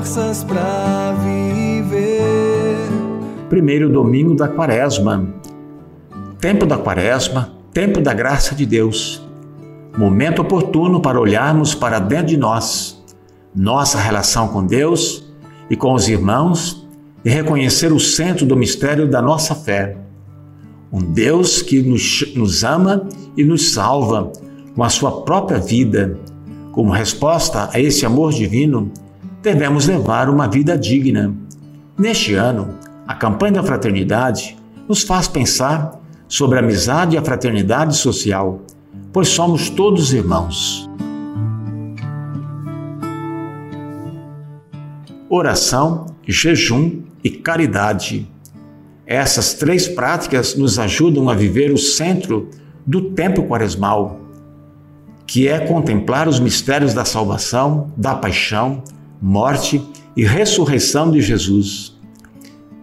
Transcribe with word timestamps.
Forças 0.00 0.42
para 0.44 1.12
viver. 1.22 2.74
Primeiro 3.50 3.92
domingo 3.92 4.34
da 4.34 4.48
Quaresma. 4.48 5.28
Tempo 6.40 6.64
da 6.64 6.78
Quaresma, 6.78 7.52
tempo 7.70 8.00
da 8.00 8.14
graça 8.14 8.54
de 8.54 8.64
Deus. 8.64 9.22
Momento 9.98 10.40
oportuno 10.40 11.00
para 11.02 11.20
olharmos 11.20 11.74
para 11.74 11.98
dentro 11.98 12.28
de 12.28 12.38
nós, 12.38 13.02
nossa 13.54 13.98
relação 13.98 14.48
com 14.48 14.64
Deus 14.64 15.30
e 15.68 15.76
com 15.76 15.92
os 15.92 16.08
irmãos 16.08 16.88
e 17.22 17.28
reconhecer 17.28 17.92
o 17.92 18.00
centro 18.00 18.46
do 18.46 18.56
mistério 18.56 19.06
da 19.06 19.20
nossa 19.20 19.54
fé. 19.54 19.98
Um 20.90 21.12
Deus 21.12 21.60
que 21.60 21.82
nos, 21.82 22.34
nos 22.34 22.64
ama 22.64 23.06
e 23.36 23.44
nos 23.44 23.72
salva 23.72 24.32
com 24.74 24.82
a 24.82 24.88
sua 24.88 25.22
própria 25.24 25.58
vida. 25.58 26.18
Como 26.72 26.90
resposta 26.90 27.68
a 27.70 27.78
esse 27.78 28.06
amor 28.06 28.32
divino, 28.32 28.90
devemos 29.42 29.86
levar 29.86 30.28
uma 30.28 30.46
vida 30.48 30.76
digna. 30.76 31.34
Neste 31.98 32.34
ano, 32.34 32.74
a 33.06 33.14
campanha 33.14 33.54
da 33.54 33.62
fraternidade 33.62 34.56
nos 34.88 35.02
faz 35.02 35.28
pensar 35.28 36.00
sobre 36.28 36.58
a 36.58 36.60
amizade 36.60 37.14
e 37.14 37.18
a 37.18 37.22
fraternidade 37.22 37.96
social, 37.96 38.60
pois 39.12 39.28
somos 39.28 39.68
todos 39.68 40.12
irmãos. 40.12 40.88
Oração, 45.28 46.06
jejum 46.26 47.02
e 47.22 47.30
caridade. 47.30 48.28
Essas 49.06 49.54
três 49.54 49.88
práticas 49.88 50.56
nos 50.56 50.78
ajudam 50.78 51.28
a 51.28 51.34
viver 51.34 51.72
o 51.72 51.78
centro 51.78 52.48
do 52.86 53.10
tempo 53.10 53.44
quaresmal, 53.44 54.20
que 55.26 55.48
é 55.48 55.60
contemplar 55.60 56.28
os 56.28 56.40
mistérios 56.40 56.94
da 56.94 57.04
salvação, 57.04 57.92
da 57.96 58.14
paixão, 58.14 58.82
morte 59.20 59.82
e 60.16 60.24
ressurreição 60.24 61.10
de 61.10 61.20
Jesus. 61.20 61.96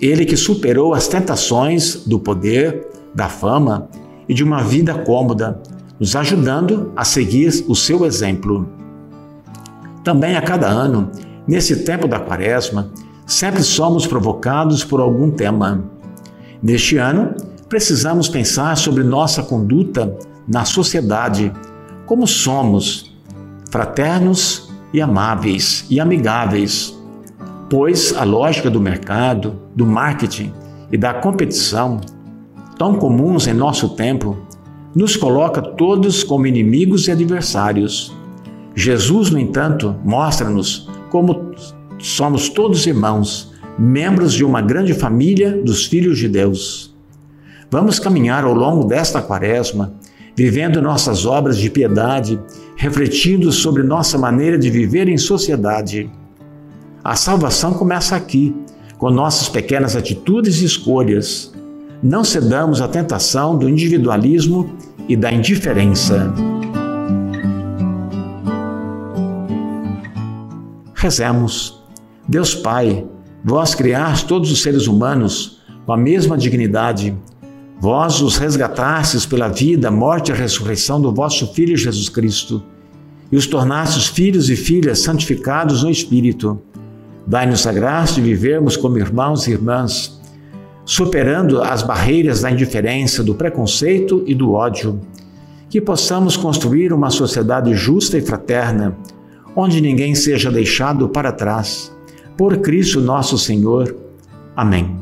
Ele 0.00 0.24
que 0.24 0.36
superou 0.36 0.92
as 0.92 1.08
tentações 1.08 2.04
do 2.06 2.18
poder, 2.20 2.86
da 3.14 3.28
fama 3.28 3.88
e 4.28 4.34
de 4.34 4.44
uma 4.44 4.62
vida 4.62 4.94
cômoda, 4.94 5.60
nos 5.98 6.14
ajudando 6.14 6.92
a 6.94 7.04
seguir 7.04 7.64
o 7.66 7.74
seu 7.74 8.04
exemplo. 8.04 8.68
Também 10.04 10.36
a 10.36 10.42
cada 10.42 10.68
ano, 10.68 11.10
nesse 11.48 11.84
tempo 11.84 12.06
da 12.06 12.20
Quaresma, 12.20 12.90
sempre 13.26 13.62
somos 13.62 14.06
provocados 14.06 14.84
por 14.84 15.00
algum 15.00 15.30
tema. 15.30 15.84
Neste 16.62 16.98
ano, 16.98 17.34
precisamos 17.68 18.28
pensar 18.28 18.76
sobre 18.76 19.02
nossa 19.02 19.42
conduta 19.42 20.16
na 20.46 20.64
sociedade, 20.64 21.52
como 22.04 22.26
somos, 22.26 23.16
fraternos 23.70 24.65
e 24.96 25.00
amáveis 25.02 25.84
e 25.90 26.00
amigáveis, 26.00 26.98
pois 27.68 28.16
a 28.16 28.24
lógica 28.24 28.70
do 28.70 28.80
mercado, 28.80 29.60
do 29.74 29.84
marketing 29.84 30.54
e 30.90 30.96
da 30.96 31.12
competição, 31.12 32.00
tão 32.78 32.94
comuns 32.94 33.46
em 33.46 33.52
nosso 33.52 33.90
tempo, 33.90 34.38
nos 34.94 35.14
coloca 35.14 35.60
todos 35.60 36.24
como 36.24 36.46
inimigos 36.46 37.08
e 37.08 37.12
adversários. 37.12 38.16
Jesus, 38.74 39.28
no 39.30 39.38
entanto, 39.38 39.94
mostra-nos 40.02 40.88
como 41.10 41.52
somos 41.98 42.48
todos 42.48 42.86
irmãos, 42.86 43.52
membros 43.78 44.32
de 44.32 44.46
uma 44.46 44.62
grande 44.62 44.94
família 44.94 45.60
dos 45.62 45.84
filhos 45.84 46.18
de 46.18 46.26
Deus. 46.26 46.96
Vamos 47.70 47.98
caminhar 47.98 48.44
ao 48.44 48.54
longo 48.54 48.86
desta 48.86 49.20
quaresma, 49.20 49.92
vivendo 50.34 50.80
nossas 50.80 51.26
obras 51.26 51.58
de 51.58 51.68
piedade, 51.68 52.40
refletindo 52.76 53.50
sobre 53.50 53.82
nossa 53.82 54.18
maneira 54.18 54.58
de 54.58 54.70
viver 54.70 55.08
em 55.08 55.16
sociedade. 55.16 56.10
A 57.02 57.16
salvação 57.16 57.72
começa 57.72 58.14
aqui, 58.14 58.54
com 58.98 59.10
nossas 59.10 59.48
pequenas 59.48 59.96
atitudes 59.96 60.60
e 60.60 60.66
escolhas. 60.66 61.52
Não 62.02 62.22
cedamos 62.22 62.82
à 62.82 62.88
tentação 62.88 63.56
do 63.56 63.68
individualismo 63.68 64.76
e 65.08 65.16
da 65.16 65.32
indiferença. 65.32 66.32
Rezemos. 70.94 71.82
Deus 72.28 72.54
Pai, 72.54 73.06
vós 73.44 73.74
criaste 73.74 74.26
todos 74.26 74.50
os 74.50 74.62
seres 74.62 74.86
humanos 74.86 75.62
com 75.86 75.92
a 75.92 75.96
mesma 75.96 76.36
dignidade. 76.36 77.16
Vós 77.78 78.22
os 78.22 78.36
resgatastes 78.36 79.26
pela 79.26 79.48
vida, 79.48 79.90
morte 79.90 80.32
e 80.32 80.34
ressurreição 80.34 81.00
do 81.00 81.12
vosso 81.12 81.52
Filho 81.52 81.76
Jesus 81.76 82.08
Cristo 82.08 82.62
e 83.30 83.36
os 83.36 83.46
tornastes 83.46 84.06
filhos 84.06 84.48
e 84.48 84.56
filhas 84.56 85.00
santificados 85.00 85.82
no 85.82 85.90
Espírito. 85.90 86.60
Dai-nos 87.26 87.66
a 87.66 87.72
graça 87.72 88.14
de 88.14 88.22
vivermos 88.22 88.76
como 88.76 88.98
irmãos 88.98 89.46
e 89.46 89.50
irmãs, 89.50 90.20
superando 90.84 91.60
as 91.60 91.82
barreiras 91.82 92.42
da 92.42 92.50
indiferença, 92.50 93.22
do 93.22 93.34
preconceito 93.34 94.22
e 94.26 94.34
do 94.34 94.52
ódio. 94.52 95.00
Que 95.68 95.80
possamos 95.80 96.36
construir 96.36 96.92
uma 96.92 97.10
sociedade 97.10 97.74
justa 97.74 98.16
e 98.16 98.22
fraterna, 98.22 98.96
onde 99.54 99.80
ninguém 99.80 100.14
seja 100.14 100.50
deixado 100.50 101.08
para 101.08 101.32
trás. 101.32 101.92
Por 102.36 102.58
Cristo 102.58 103.00
nosso 103.00 103.36
Senhor. 103.36 103.96
Amém. 104.54 104.96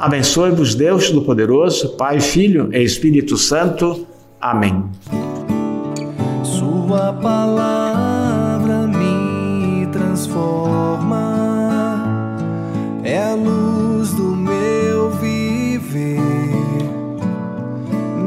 Abençoe-vos, 0.00 0.74
Deus 0.74 1.10
Todo-Poderoso, 1.10 1.90
Pai, 1.90 2.20
Filho 2.20 2.70
e 2.72 2.82
Espírito 2.82 3.36
Santo. 3.36 4.06
Amém. 4.40 4.82
Sua 6.42 7.12
palavra 7.12 8.86
me 8.86 9.86
transforma, 9.92 11.20
é 13.04 13.22
a 13.22 13.34
luz 13.34 14.12
do 14.12 14.34
meu 14.34 15.10
viver. 15.10 16.18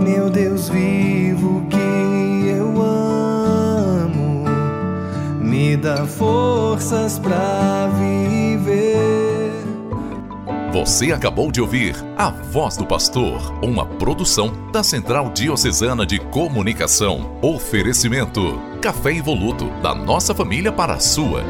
Meu 0.04 0.30
Deus 0.30 0.70
vivo 0.70 1.66
que 1.72 2.50
eu 2.56 2.84
amo, 2.84 4.46
me 5.42 5.76
dá 5.76 6.06
forças 6.06 7.18
para 7.18 7.90
viver. 7.98 8.43
Você 10.74 11.12
acabou 11.12 11.52
de 11.52 11.62
ouvir 11.62 11.96
A 12.18 12.32
Voz 12.32 12.76
do 12.76 12.84
Pastor, 12.84 13.64
uma 13.64 13.86
produção 13.86 14.72
da 14.72 14.82
Central 14.82 15.30
Diocesana 15.30 16.04
de 16.04 16.18
Comunicação. 16.18 17.38
Oferecimento: 17.44 18.60
Café 18.82 19.16
Evoluto, 19.16 19.70
da 19.84 19.94
nossa 19.94 20.34
família 20.34 20.72
para 20.72 20.96
a 20.96 21.00
sua. 21.00 21.44